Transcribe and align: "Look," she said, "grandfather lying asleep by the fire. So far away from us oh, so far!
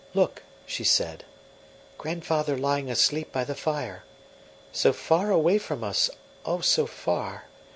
"Look," 0.15 0.41
she 0.65 0.83
said, 0.83 1.25
"grandfather 1.99 2.57
lying 2.57 2.89
asleep 2.89 3.31
by 3.31 3.43
the 3.43 3.53
fire. 3.53 4.03
So 4.71 4.93
far 4.93 5.29
away 5.29 5.59
from 5.59 5.83
us 5.83 6.09
oh, 6.43 6.61
so 6.61 6.87
far! 6.87 7.45